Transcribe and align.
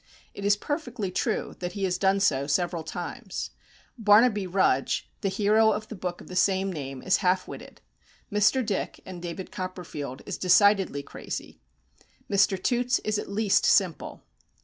It 0.33 0.43
is 0.43 0.55
perfectly 0.57 1.11
true 1.11 1.55
that 1.59 1.73
he 1.73 1.83
has 1.83 1.99
done 1.99 2.19
so 2.21 2.47
several 2.47 2.81
times. 2.81 3.51
Barnaby 3.99 4.47
Rudge, 4.47 5.07
the 5.21 5.29
hero 5.29 5.69
of 5.71 5.89
the 5.89 5.95
book 5.95 6.21
of 6.21 6.27
the 6.27 6.35
same 6.35 6.73
name, 6.73 7.03
is 7.03 7.17
half 7.17 7.47
witted. 7.47 7.81
Mr. 8.31 8.65
Dick, 8.65 8.99
in 9.05 9.19
"David 9.19 9.51
Copperfield," 9.51 10.23
is 10.25 10.39
decidedly 10.39 11.03
crazy. 11.03 11.59
Mr. 12.27 12.57
Toots 12.59 12.97
is 13.03 13.19
at 13.19 13.29
least 13.29 13.63
simple. 13.63 14.23